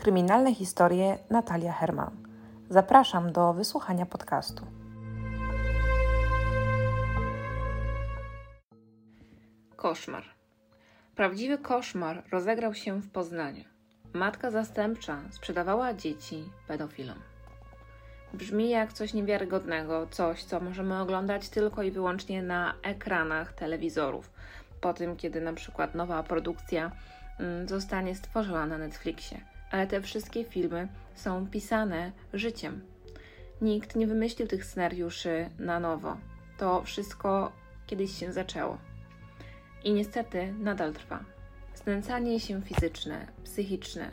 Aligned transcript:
kryminalne 0.00 0.54
historie 0.54 1.18
Natalia 1.30 1.72
Herman. 1.72 2.10
Zapraszam 2.70 3.32
do 3.32 3.52
wysłuchania 3.52 4.06
podcastu. 4.06 4.66
Koszmar. 9.76 10.24
Prawdziwy 11.14 11.58
koszmar 11.58 12.22
rozegrał 12.32 12.74
się 12.74 13.00
w 13.00 13.10
Poznaniu. 13.10 13.64
Matka 14.12 14.50
zastępcza 14.50 15.18
sprzedawała 15.30 15.94
dzieci 15.94 16.44
pedofilom. 16.68 17.18
Brzmi 18.34 18.70
jak 18.70 18.92
coś 18.92 19.14
niewiarygodnego, 19.14 20.06
coś, 20.10 20.44
co 20.44 20.60
możemy 20.60 21.00
oglądać 21.00 21.48
tylko 21.48 21.82
i 21.82 21.90
wyłącznie 21.90 22.42
na 22.42 22.74
ekranach 22.82 23.52
telewizorów. 23.52 24.30
Po 24.80 24.94
tym, 24.94 25.16
kiedy 25.16 25.40
na 25.40 25.52
przykład 25.52 25.94
nowa 25.94 26.22
produkcja 26.22 26.90
mm, 27.38 27.68
zostanie 27.68 28.14
stworzona 28.14 28.66
na 28.66 28.78
Netflixie. 28.78 29.49
Ale 29.70 29.86
te 29.86 30.00
wszystkie 30.00 30.44
filmy 30.44 30.88
są 31.14 31.46
pisane 31.46 32.12
życiem. 32.32 32.80
Nikt 33.60 33.96
nie 33.96 34.06
wymyślił 34.06 34.48
tych 34.48 34.64
scenariuszy 34.64 35.50
na 35.58 35.80
nowo. 35.80 36.16
To 36.58 36.82
wszystko 36.82 37.52
kiedyś 37.86 38.18
się 38.18 38.32
zaczęło. 38.32 38.78
I 39.84 39.92
niestety 39.92 40.52
nadal 40.52 40.92
trwa. 40.92 41.24
Znęcanie 41.74 42.40
się 42.40 42.62
fizyczne, 42.62 43.26
psychiczne, 43.44 44.10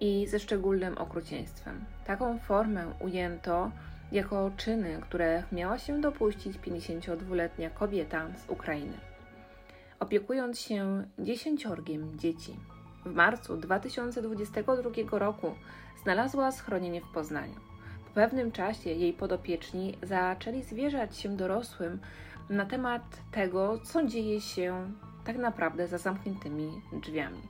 i 0.00 0.26
ze 0.26 0.38
szczególnym 0.38 0.98
okrucieństwem. 0.98 1.84
Taką 2.06 2.38
formę 2.38 2.92
ujęto 3.00 3.70
jako 4.12 4.50
czyny, 4.56 4.98
które 5.02 5.42
miała 5.52 5.78
się 5.78 6.00
dopuścić 6.00 6.58
52-letnia 6.58 7.70
kobieta 7.70 8.26
z 8.36 8.50
Ukrainy. 8.50 8.98
Opiekując 10.00 10.60
się 10.60 11.04
dziesięciorgiem 11.18 12.18
dzieci, 12.18 12.56
w 13.08 13.14
marcu 13.14 13.56
2022 13.56 15.18
roku 15.18 15.54
znalazła 16.02 16.52
schronienie 16.52 17.00
w 17.00 17.08
Poznaniu. 17.08 17.54
Po 18.04 18.14
pewnym 18.14 18.52
czasie 18.52 18.90
jej 18.90 19.12
podopieczni 19.12 19.98
zaczęli 20.02 20.62
zwierzać 20.62 21.16
się 21.16 21.36
dorosłym 21.36 21.98
na 22.50 22.66
temat 22.66 23.02
tego, 23.32 23.78
co 23.78 24.06
dzieje 24.06 24.40
się 24.40 24.92
tak 25.24 25.36
naprawdę 25.36 25.88
za 25.88 25.98
zamkniętymi 25.98 26.82
drzwiami. 27.02 27.42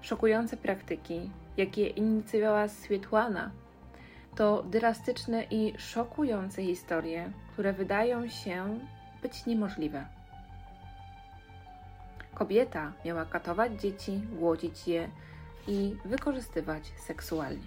Szokujące 0.00 0.56
praktyki, 0.56 1.30
jakie 1.56 1.86
inicjowała 1.86 2.68
Swietłana, 2.68 3.50
to 4.36 4.62
drastyczne 4.62 5.44
i 5.50 5.74
szokujące 5.78 6.62
historie, 6.62 7.32
które 7.52 7.72
wydają 7.72 8.28
się 8.28 8.78
być 9.22 9.46
niemożliwe. 9.46 10.17
Kobieta 12.38 12.92
miała 13.04 13.24
katować 13.24 13.72
dzieci, 13.80 14.20
głodzić 14.32 14.88
je 14.88 15.08
i 15.66 15.96
wykorzystywać 16.04 16.92
seksualnie. 16.96 17.66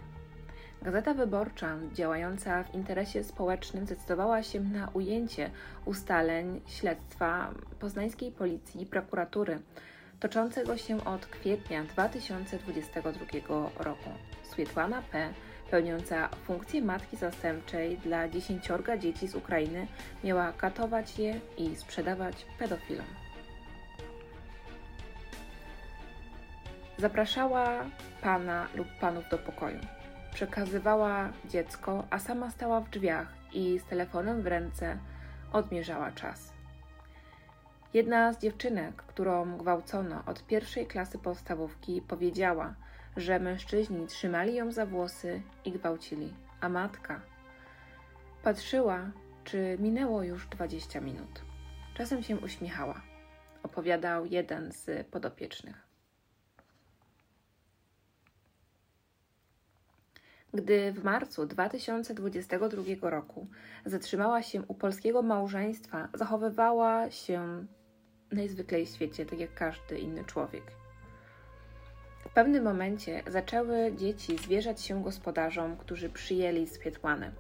Gazeta 0.81 1.13
Wyborcza, 1.13 1.75
działająca 1.93 2.63
w 2.63 2.73
interesie 2.73 3.23
społecznym, 3.23 3.85
zdecydowała 3.85 4.43
się 4.43 4.59
na 4.59 4.89
ujęcie 4.93 5.51
ustaleń 5.85 6.61
śledztwa 6.67 7.53
poznańskiej 7.79 8.31
policji 8.31 8.81
i 8.81 8.85
prokuratury 8.85 9.59
toczącego 10.19 10.77
się 10.77 11.05
od 11.05 11.25
kwietnia 11.25 11.83
2022 11.83 13.13
roku. 13.79 14.09
Swietłana 14.43 15.01
P., 15.11 15.33
pełniąca 15.71 16.29
funkcję 16.43 16.81
matki 16.81 17.17
zastępczej 17.17 17.97
dla 17.97 18.29
dziesięciorga 18.29 18.97
dzieci 18.97 19.27
z 19.27 19.35
Ukrainy, 19.35 19.87
miała 20.23 20.51
katować 20.51 21.19
je 21.19 21.39
i 21.57 21.75
sprzedawać 21.75 22.45
pedofilom. 22.59 23.30
Zapraszała 27.01 27.85
pana 28.21 28.67
lub 28.75 28.87
panów 28.99 29.29
do 29.29 29.37
pokoju. 29.37 29.79
Przekazywała 30.33 31.29
dziecko, 31.45 32.03
a 32.09 32.19
sama 32.19 32.51
stała 32.51 32.81
w 32.81 32.89
drzwiach 32.89 33.33
i 33.53 33.79
z 33.79 33.83
telefonem 33.83 34.41
w 34.41 34.47
ręce 34.47 34.97
odmierzała 35.53 36.11
czas. 36.11 36.53
Jedna 37.93 38.33
z 38.33 38.39
dziewczynek, 38.39 38.95
którą 38.95 39.57
gwałcono 39.57 40.23
od 40.25 40.45
pierwszej 40.45 40.87
klasy 40.87 41.17
podstawówki, 41.17 42.01
powiedziała, 42.01 42.75
że 43.17 43.39
mężczyźni 43.39 44.07
trzymali 44.07 44.55
ją 44.55 44.71
za 44.71 44.85
włosy 44.85 45.41
i 45.65 45.71
gwałcili, 45.71 46.33
a 46.59 46.69
matka 46.69 47.21
patrzyła, 48.43 49.11
czy 49.43 49.77
minęło 49.79 50.23
już 50.23 50.47
20 50.47 51.01
minut. 51.01 51.41
Czasem 51.93 52.23
się 52.23 52.39
uśmiechała, 52.39 53.01
opowiadał 53.63 54.25
jeden 54.25 54.71
z 54.71 55.07
podopiecznych. 55.07 55.90
Gdy 60.53 60.91
w 60.91 61.03
marcu 61.03 61.45
2022 61.45 63.09
roku 63.09 63.47
zatrzymała 63.85 64.41
się 64.41 64.61
u 64.61 64.73
polskiego 64.73 65.21
małżeństwa, 65.21 66.07
zachowywała 66.13 67.11
się 67.11 67.65
najzwyklej 68.31 68.85
w 68.85 68.89
świecie, 68.89 69.25
tak 69.25 69.39
jak 69.39 69.53
każdy 69.53 69.99
inny 69.99 70.25
człowiek. 70.25 70.63
W 72.19 72.33
pewnym 72.33 72.63
momencie 72.63 73.23
zaczęły 73.27 73.93
dzieci 73.95 74.37
zwierzać 74.37 74.81
się 74.81 75.03
gospodarzom, 75.03 75.77
którzy 75.77 76.09
przyjęli 76.09 76.67
Swietłanę. 76.67 77.31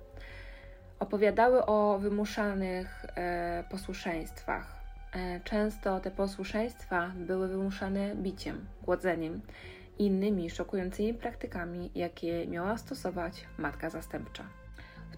Opowiadały 0.99 1.65
o 1.65 1.99
wymuszanych 1.99 3.05
e, 3.05 3.63
posłuszeństwach. 3.71 4.81
E, 5.13 5.39
często 5.39 5.99
te 5.99 6.11
posłuszeństwa 6.11 7.11
były 7.15 7.47
wymuszane 7.47 8.15
biciem, 8.15 8.65
głodzeniem 8.83 9.41
innymi 10.05 10.49
szokującymi 10.49 11.13
praktykami, 11.13 11.91
jakie 11.95 12.47
miała 12.47 12.77
stosować 12.77 13.45
matka 13.57 13.89
zastępcza 13.89 14.61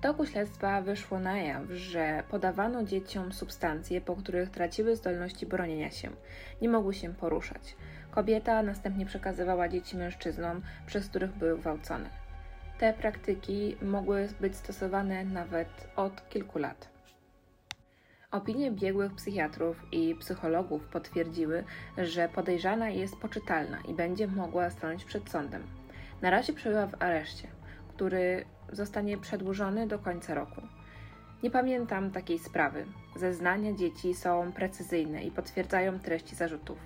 toku 0.03 0.25
śledztwa 0.25 0.81
wyszło 0.81 1.19
na 1.19 1.38
jaw, 1.38 1.63
że 1.71 2.23
podawano 2.29 2.83
dzieciom 2.83 3.33
substancje, 3.33 4.01
po 4.01 4.16
których 4.16 4.49
traciły 4.49 4.95
zdolności 4.95 5.45
bronienia 5.45 5.91
się, 5.91 6.09
nie 6.61 6.69
mogły 6.69 6.93
się 6.93 7.13
poruszać. 7.13 7.75
Kobieta 8.11 8.63
następnie 8.63 9.05
przekazywała 9.05 9.69
dzieci 9.69 9.97
mężczyznom, 9.97 10.61
przez 10.85 11.07
których 11.07 11.31
były 11.31 11.57
gwałcone. 11.57 12.09
Te 12.79 12.93
praktyki 12.93 13.77
mogły 13.81 14.29
być 14.41 14.55
stosowane 14.55 15.25
nawet 15.25 15.88
od 15.95 16.29
kilku 16.29 16.59
lat. 16.59 16.92
Opinie 18.33 18.71
biegłych 18.71 19.13
psychiatrów 19.13 19.83
i 19.91 20.16
psychologów 20.16 20.88
potwierdziły, 20.88 21.63
że 21.97 22.29
podejrzana 22.29 22.89
jest 22.89 23.16
poczytalna 23.16 23.77
i 23.88 23.94
będzie 23.94 24.27
mogła 24.27 24.69
stanąć 24.69 25.05
przed 25.05 25.29
sądem. 25.29 25.63
Na 26.21 26.29
razie 26.29 26.53
przebywa 26.53 26.88
w 26.88 27.03
areszcie, 27.03 27.47
który 27.89 28.45
zostanie 28.72 29.17
przedłużony 29.17 29.88
do 29.88 29.99
końca 29.99 30.33
roku. 30.33 30.61
Nie 31.43 31.51
pamiętam 31.51 32.11
takiej 32.11 32.39
sprawy. 32.39 32.85
Zeznania 33.16 33.73
dzieci 33.73 34.13
są 34.13 34.51
precyzyjne 34.51 35.23
i 35.23 35.31
potwierdzają 35.31 35.99
treści 35.99 36.35
zarzutów. 36.35 36.77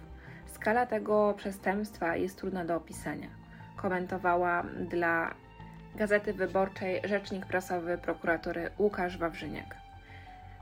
Skala 0.46 0.86
tego 0.86 1.34
przestępstwa 1.38 2.16
jest 2.16 2.38
trudna 2.38 2.66
do 2.66 2.76
opisania. 2.76 3.28
Komentowała 3.78 4.64
dla 4.90 5.36
Gazety 5.96 6.34
Wyborczej 6.34 7.02
rzecznik 7.04 7.46
prasowy 7.46 7.98
prokuratury 7.98 8.70
Łukasz 8.80 9.18
Wawrzyniak. 9.18 9.87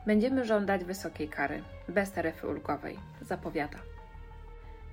Będziemy 0.06 0.46
żądać 0.46 0.84
wysokiej 0.84 1.30
kary, 1.30 1.64
bez 1.90 2.12
taryfy 2.12 2.48
ulgowej, 2.48 3.00
zapowiada. 3.22 3.78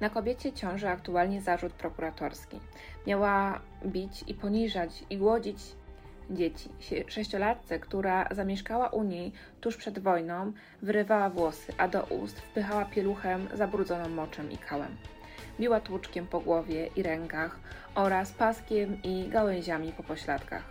Na 0.00 0.10
kobiecie 0.10 0.52
ciąży 0.52 0.88
aktualnie 0.88 1.40
zarzut 1.40 1.72
prokuratorski. 1.72 2.60
Miała 3.06 3.60
bić 3.86 4.24
i 4.26 4.34
poniżać 4.34 5.04
i 5.10 5.16
głodzić 5.18 5.58
dzieci. 6.30 6.70
Sześciolatce, 7.08 7.78
która 7.78 8.28
zamieszkała 8.30 8.88
u 8.88 9.02
niej 9.02 9.32
tuż 9.60 9.76
przed 9.76 9.98
wojną, 9.98 10.52
wyrywała 10.82 11.30
włosy, 11.30 11.72
a 11.78 11.88
do 11.88 12.04
ust 12.04 12.40
wpychała 12.40 12.84
pieluchem 12.84 13.48
zabrudzoną 13.54 14.08
moczem 14.08 14.52
i 14.52 14.58
kałem. 14.58 14.96
Biła 15.60 15.80
tłuczkiem 15.80 16.26
po 16.26 16.40
głowie 16.40 16.86
i 16.96 17.02
rękach 17.02 17.60
oraz 17.94 18.32
paskiem 18.32 19.02
i 19.02 19.28
gałęziami 19.28 19.92
po 19.92 20.02
pośladkach. 20.02 20.64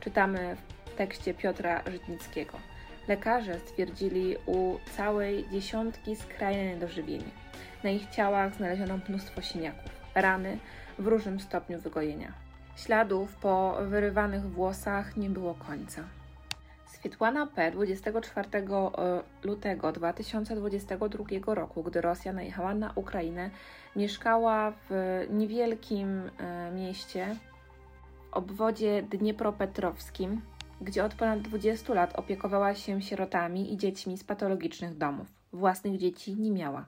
Czytamy 0.00 0.56
w 0.84 0.94
tekście 0.94 1.34
Piotra 1.34 1.82
Żytnickiego. 1.86 2.73
Lekarze 3.08 3.58
stwierdzili 3.58 4.36
u 4.46 4.76
całej 4.96 5.48
dziesiątki 5.52 6.16
skrajne 6.16 6.64
niedożywienie. 6.64 7.30
Na 7.84 7.90
ich 7.90 8.10
ciałach 8.10 8.54
znaleziono 8.54 8.98
mnóstwo 9.08 9.42
siniaków, 9.42 9.90
rany 10.14 10.58
w 10.98 11.06
różnym 11.06 11.40
stopniu 11.40 11.80
wygojenia. 11.80 12.32
Śladów 12.76 13.36
po 13.36 13.76
wyrywanych 13.80 14.42
włosach 14.42 15.16
nie 15.16 15.30
było 15.30 15.54
końca. 15.54 16.02
Swietłana 16.86 17.46
P. 17.46 17.70
24 17.70 18.48
e, 18.58 18.62
lutego 19.42 19.92
2022 19.92 21.54
roku, 21.54 21.82
gdy 21.82 22.00
Rosja 22.00 22.32
najechała 22.32 22.74
na 22.74 22.92
Ukrainę, 22.94 23.50
mieszkała 23.96 24.72
w 24.90 24.90
niewielkim 25.30 26.30
e, 26.38 26.70
mieście 26.70 27.36
w 28.30 28.34
obwodzie 28.34 29.02
dniepropetrowskim, 29.02 30.40
gdzie 30.84 31.04
od 31.04 31.14
ponad 31.14 31.40
20 31.40 31.94
lat 31.94 32.18
opiekowała 32.18 32.74
się 32.74 33.02
sierotami 33.02 33.72
i 33.72 33.76
dziećmi 33.76 34.18
z 34.18 34.24
patologicznych 34.24 34.98
domów. 34.98 35.26
Własnych 35.52 35.98
dzieci 35.98 36.34
nie 36.34 36.50
miała. 36.50 36.86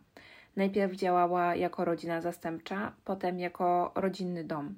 Najpierw 0.57 0.93
działała 0.93 1.55
jako 1.55 1.85
rodzina 1.85 2.21
zastępcza, 2.21 2.93
potem 3.05 3.39
jako 3.39 3.93
rodzinny 3.95 4.45
dom. 4.45 4.75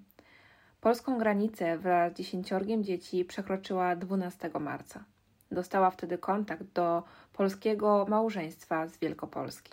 Polską 0.80 1.18
granicę 1.18 1.78
wraz 1.78 2.12
z 2.12 2.16
dziesięciorgiem 2.16 2.84
dzieci 2.84 3.24
przekroczyła 3.24 3.96
12 3.96 4.50
marca. 4.60 5.04
Dostała 5.50 5.90
wtedy 5.90 6.18
kontakt 6.18 6.64
do 6.74 7.02
polskiego 7.32 8.06
małżeństwa 8.08 8.86
z 8.86 8.98
Wielkopolski. 8.98 9.72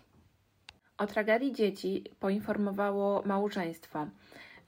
O 0.98 1.08
tragedii 1.08 1.54
dzieci 1.54 2.04
poinformowało 2.20 3.24
małżeństwo. 3.26 4.08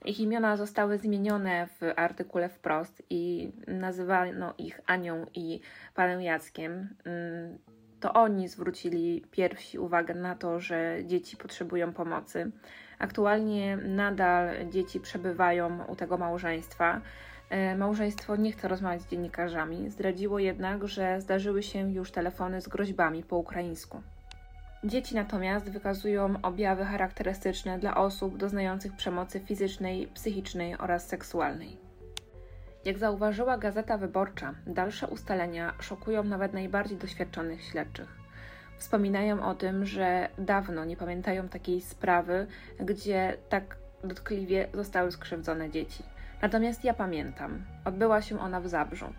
Ich 0.04 0.20
imiona 0.20 0.56
zostały 0.56 0.98
zmienione 0.98 1.66
w 1.66 1.80
artykule 1.96 2.48
wprost 2.48 3.02
i 3.10 3.52
nazywano 3.66 4.54
ich 4.58 4.80
Anią 4.86 5.26
i 5.34 5.60
panem 5.94 6.22
Jackiem. 6.22 6.88
Mm, 7.04 7.58
to 8.00 8.12
oni 8.12 8.48
zwrócili 8.48 9.24
pierwsi 9.30 9.78
uwagę 9.78 10.14
na 10.14 10.34
to, 10.34 10.60
że 10.60 10.98
dzieci 11.04 11.36
potrzebują 11.36 11.92
pomocy. 11.92 12.50
Aktualnie 12.98 13.76
nadal 13.76 14.68
dzieci 14.70 15.00
przebywają 15.00 15.84
u 15.84 15.96
tego 15.96 16.18
małżeństwa. 16.18 17.00
E, 17.50 17.76
małżeństwo 17.76 18.36
nie 18.36 18.52
chce 18.52 18.68
rozmawiać 18.68 19.02
z 19.02 19.08
dziennikarzami. 19.08 19.90
Zdradziło 19.90 20.38
jednak, 20.38 20.88
że 20.88 21.20
zdarzyły 21.20 21.62
się 21.62 21.92
już 21.92 22.10
telefony 22.10 22.60
z 22.60 22.68
groźbami 22.68 23.22
po 23.22 23.36
ukraińsku. 23.36 24.02
Dzieci 24.84 25.14
natomiast 25.14 25.70
wykazują 25.70 26.34
objawy 26.42 26.84
charakterystyczne 26.84 27.78
dla 27.78 27.96
osób 27.96 28.36
doznających 28.36 28.96
przemocy 28.96 29.40
fizycznej, 29.40 30.06
psychicznej 30.06 30.78
oraz 30.78 31.08
seksualnej. 31.08 31.76
Jak 32.84 32.98
zauważyła 32.98 33.58
Gazeta 33.58 33.98
Wyborcza, 33.98 34.54
dalsze 34.66 35.06
ustalenia 35.06 35.74
szokują 35.80 36.24
nawet 36.24 36.52
najbardziej 36.52 36.98
doświadczonych 36.98 37.64
śledczych. 37.64 38.18
Wspominają 38.78 39.46
o 39.46 39.54
tym, 39.54 39.86
że 39.86 40.28
dawno 40.38 40.84
nie 40.84 40.96
pamiętają 40.96 41.48
takiej 41.48 41.80
sprawy, 41.80 42.46
gdzie 42.80 43.36
tak 43.48 43.76
dotkliwie 44.04 44.68
zostały 44.74 45.12
skrzywdzone 45.12 45.70
dzieci. 45.70 46.02
Natomiast 46.42 46.84
ja 46.84 46.94
pamiętam. 46.94 47.64
Odbyła 47.84 48.22
się 48.22 48.40
ona 48.40 48.60
w 48.60 48.68
Zabrzu 48.68 49.12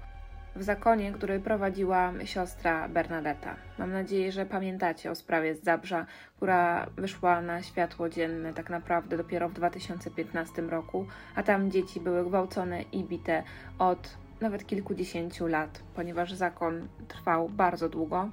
w 0.59 0.63
zakonie, 0.63 1.11
który 1.11 1.39
prowadziła 1.39 2.13
siostra 2.25 2.89
Bernadetta. 2.89 3.55
Mam 3.77 3.91
nadzieję, 3.91 4.31
że 4.31 4.45
pamiętacie 4.45 5.11
o 5.11 5.15
sprawie 5.15 5.55
z 5.55 5.63
Zabrza, 5.63 6.05
która 6.37 6.85
wyszła 6.97 7.41
na 7.41 7.61
światło 7.61 8.09
dzienne 8.09 8.53
tak 8.53 8.69
naprawdę 8.69 9.17
dopiero 9.17 9.49
w 9.49 9.53
2015 9.53 10.61
roku, 10.61 11.05
a 11.35 11.43
tam 11.43 11.71
dzieci 11.71 11.99
były 11.99 12.25
gwałcone 12.25 12.81
i 12.81 13.03
bite 13.03 13.43
od 13.79 14.17
nawet 14.41 14.67
kilkudziesięciu 14.67 15.47
lat, 15.47 15.83
ponieważ 15.95 16.33
zakon 16.33 16.87
trwał 17.07 17.49
bardzo 17.49 17.89
długo, 17.89 18.29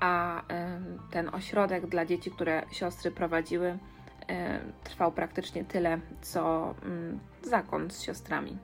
a 0.00 0.42
ten 1.10 1.34
ośrodek 1.34 1.86
dla 1.86 2.06
dzieci, 2.06 2.30
które 2.30 2.62
siostry 2.70 3.10
prowadziły, 3.10 3.78
trwał 4.84 5.12
praktycznie 5.12 5.64
tyle, 5.64 5.98
co 6.20 6.74
mm, 6.82 7.18
zakon 7.42 7.90
z 7.90 8.02
siostrami. 8.02 8.58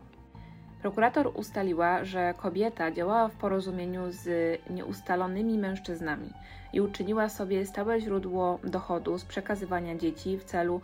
Prokurator 0.82 1.30
ustaliła, 1.34 2.04
że 2.04 2.34
kobieta 2.36 2.90
działała 2.90 3.28
w 3.28 3.32
porozumieniu 3.32 4.02
z 4.08 4.28
nieustalonymi 4.70 5.58
mężczyznami 5.58 6.30
i 6.72 6.80
uczyniła 6.80 7.28
sobie 7.28 7.66
stałe 7.66 8.00
źródło 8.00 8.58
dochodu 8.64 9.18
z 9.18 9.24
przekazywania 9.24 9.96
dzieci 9.96 10.38
w 10.38 10.44
celu 10.44 10.80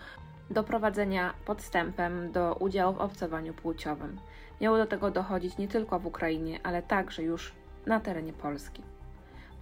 doprowadzenia 0.50 1.34
podstępem 1.44 2.32
do 2.32 2.54
udziału 2.54 2.94
w 2.94 3.00
obcowaniu 3.00 3.54
płciowym. 3.54 4.20
Miało 4.60 4.76
do 4.76 4.86
tego 4.86 5.10
dochodzić 5.10 5.58
nie 5.58 5.68
tylko 5.68 5.98
w 5.98 6.06
Ukrainie, 6.06 6.60
ale 6.62 6.82
także 6.82 7.22
już 7.22 7.52
na 7.86 8.00
terenie 8.00 8.32
Polski. 8.32 8.82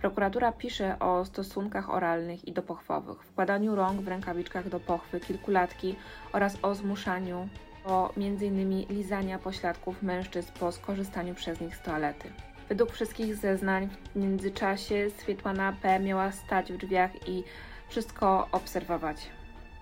Prokuratura 0.00 0.52
pisze 0.52 0.98
o 0.98 1.24
stosunkach 1.24 1.90
oralnych 1.90 2.48
i 2.48 2.52
dopochwowych, 2.52 3.22
wkładaniu 3.22 3.74
rąk 3.74 4.00
w 4.00 4.08
rękawiczkach 4.08 4.68
do 4.68 4.80
pochwy 4.80 5.20
kilkulatki 5.20 5.96
oraz 6.32 6.58
o 6.62 6.74
zmuszaniu 6.74 7.48
o 7.86 8.10
m.in. 8.16 8.86
lizania 8.88 9.38
pośladków 9.38 10.02
mężczyzn 10.02 10.52
po 10.60 10.72
skorzystaniu 10.72 11.34
przez 11.34 11.60
nich 11.60 11.76
z 11.76 11.82
toalety. 11.82 12.30
Według 12.68 12.92
wszystkich 12.92 13.36
zeznań 13.36 13.88
w 14.12 14.16
międzyczasie 14.16 15.10
Swietłana 15.18 15.76
P. 15.82 16.00
miała 16.00 16.32
stać 16.32 16.72
w 16.72 16.76
drzwiach 16.76 17.28
i 17.28 17.44
wszystko 17.88 18.48
obserwować. 18.52 19.30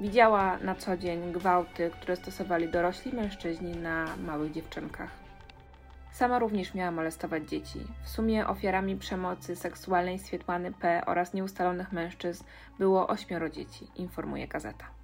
Widziała 0.00 0.58
na 0.58 0.74
co 0.74 0.96
dzień 0.96 1.32
gwałty, 1.32 1.90
które 1.90 2.16
stosowali 2.16 2.68
dorośli 2.68 3.12
mężczyźni 3.12 3.76
na 3.76 4.16
małych 4.16 4.52
dziewczynkach. 4.52 5.10
Sama 6.12 6.38
również 6.38 6.74
miała 6.74 6.90
molestować 6.90 7.48
dzieci. 7.48 7.78
W 8.02 8.08
sumie 8.08 8.46
ofiarami 8.46 8.96
przemocy 8.96 9.56
seksualnej 9.56 10.18
Swietłany 10.18 10.72
P. 10.72 11.02
oraz 11.06 11.34
nieustalonych 11.34 11.92
mężczyzn 11.92 12.44
było 12.78 13.06
ośmioro 13.08 13.48
dzieci, 13.48 13.86
informuje 13.96 14.48
gazeta. 14.48 15.03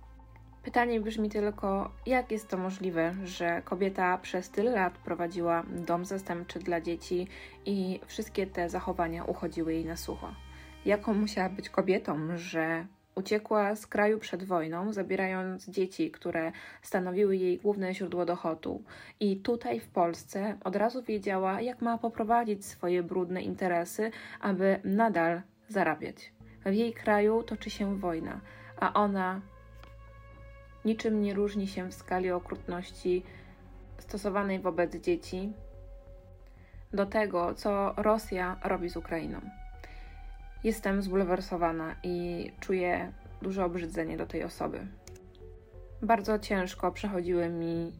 Pytanie 0.62 1.00
brzmi 1.00 1.28
tylko, 1.28 1.90
jak 2.06 2.32
jest 2.32 2.48
to 2.48 2.56
możliwe, 2.56 3.14
że 3.24 3.62
kobieta 3.62 4.18
przez 4.18 4.50
tyle 4.50 4.70
lat 4.70 4.98
prowadziła 4.98 5.62
dom 5.86 6.04
zastępczy 6.04 6.58
dla 6.58 6.80
dzieci 6.80 7.28
i 7.66 8.00
wszystkie 8.06 8.46
te 8.46 8.68
zachowania 8.68 9.24
uchodziły 9.24 9.72
jej 9.72 9.84
na 9.84 9.96
sucho? 9.96 10.34
Jaką 10.84 11.14
musiała 11.14 11.48
być 11.48 11.68
kobietą, 11.68 12.36
że 12.36 12.86
uciekła 13.14 13.76
z 13.76 13.86
kraju 13.86 14.18
przed 14.18 14.44
wojną, 14.44 14.92
zabierając 14.92 15.68
dzieci, 15.68 16.10
które 16.10 16.52
stanowiły 16.82 17.36
jej 17.36 17.58
główne 17.58 17.94
źródło 17.94 18.24
dochodu, 18.24 18.82
i 19.20 19.36
tutaj 19.36 19.80
w 19.80 19.88
Polsce 19.88 20.58
od 20.64 20.76
razu 20.76 21.02
wiedziała, 21.02 21.60
jak 21.60 21.82
ma 21.82 21.98
poprowadzić 21.98 22.66
swoje 22.66 23.02
brudne 23.02 23.42
interesy, 23.42 24.10
aby 24.40 24.80
nadal 24.84 25.42
zarabiać. 25.68 26.32
W 26.66 26.72
jej 26.72 26.92
kraju 26.92 27.42
toczy 27.42 27.70
się 27.70 27.98
wojna, 27.98 28.40
a 28.80 28.92
ona 28.92 29.40
niczym 30.84 31.22
nie 31.22 31.34
różni 31.34 31.68
się 31.68 31.90
w 31.90 31.94
skali 31.94 32.30
okrutności 32.30 33.22
stosowanej 33.98 34.60
wobec 34.60 34.96
dzieci 34.96 35.52
do 36.92 37.06
tego, 37.06 37.54
co 37.54 37.94
Rosja 37.96 38.56
robi 38.64 38.90
z 38.90 38.96
Ukrainą. 38.96 39.40
Jestem 40.64 41.02
zbulwersowana 41.02 41.96
i 42.02 42.52
czuję 42.60 43.12
duże 43.42 43.64
obrzydzenie 43.64 44.16
do 44.16 44.26
tej 44.26 44.44
osoby. 44.44 44.86
Bardzo 46.02 46.38
ciężko 46.38 46.92
przechodziły 46.92 47.48
mi 47.48 47.92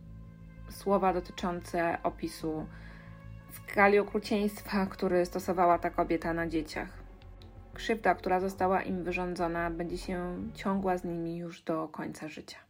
słowa 0.71 1.13
dotyczące 1.13 1.99
opisu 2.03 2.67
skali 3.53 3.99
okrucieństwa, 3.99 4.87
który 4.87 5.27
stosowała 5.27 5.79
ta 5.79 5.91
kobieta 5.91 6.35
na 6.35 6.47
dzieciach. 6.47 6.89
Krzywda, 7.75 8.15
która 8.15 8.41
została 8.41 8.83
im 8.83 9.05
wyrządzona, 9.05 9.71
będzie 9.71 9.99
się 9.99 10.37
ciągła 10.55 10.99
z 10.99 11.05
nimi 11.05 11.37
już 11.37 11.63
do 11.63 11.89
końca 11.89 12.29
życia. 12.29 12.70